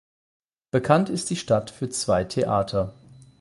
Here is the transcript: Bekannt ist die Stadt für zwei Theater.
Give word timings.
Bekannt 0.71 1.11
ist 1.11 1.29
die 1.29 1.35
Stadt 1.35 1.69
für 1.69 1.87
zwei 1.89 2.23
Theater. 2.23 2.95